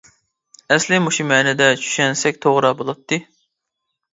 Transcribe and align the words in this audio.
ئەسلى 0.75 0.97
مۇشۇ 1.07 1.25
مەنىدە 1.33 1.67
چۈشەنسەك 1.83 2.41
توغرا 2.47 2.73
بولاتتى. 2.81 3.21